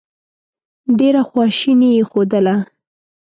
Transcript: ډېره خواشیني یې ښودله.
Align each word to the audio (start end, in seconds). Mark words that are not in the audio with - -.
ډېره 0.99 1.21
خواشیني 1.29 1.89
یې 1.97 2.03
ښودله. 2.09 2.55